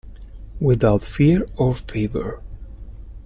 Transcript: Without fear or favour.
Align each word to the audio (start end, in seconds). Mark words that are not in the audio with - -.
Without 0.59 1.03
fear 1.03 1.45
or 1.57 1.75
favour. 1.75 2.41